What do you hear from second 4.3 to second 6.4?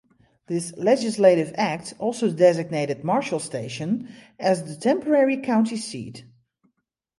as the temporary county seat.